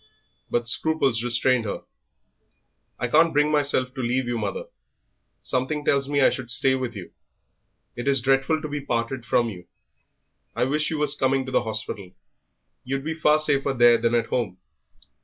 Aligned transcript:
But 0.49 0.67
scruples 0.67 1.21
restrained 1.21 1.65
her. 1.65 1.83
"I 2.97 3.07
can't 3.07 3.31
bring 3.31 3.51
myself 3.51 3.93
to 3.93 4.01
leave 4.01 4.25
you, 4.25 4.35
mother; 4.35 4.63
something 5.43 5.85
tells 5.85 6.09
me 6.09 6.21
I 6.21 6.31
should 6.31 6.49
stay 6.49 6.73
with 6.73 6.95
you. 6.95 7.11
It 7.95 8.07
is 8.07 8.19
dreadful 8.19 8.63
to 8.63 8.67
be 8.67 8.81
parted 8.83 9.27
from 9.27 9.49
you. 9.49 9.67
I 10.55 10.65
wish 10.65 10.89
you 10.89 10.97
was 10.97 11.13
coming 11.13 11.45
to 11.45 11.51
the 11.51 11.61
hospital; 11.65 12.13
you'd 12.83 13.03
be 13.03 13.13
far 13.13 13.37
safer 13.37 13.73
there 13.73 13.99
than 13.99 14.15
at 14.15 14.25
home." 14.25 14.57